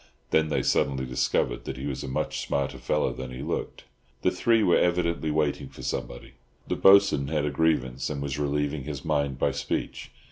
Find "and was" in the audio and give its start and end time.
8.09-8.39